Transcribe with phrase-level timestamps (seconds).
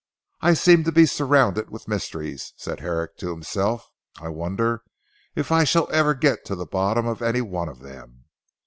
[0.41, 3.87] "I seem to be surrounded with mysteries," said Herrick to himself.
[4.19, 4.81] "I wonder
[5.35, 8.25] if I shall ever get to the bottom of any one of them.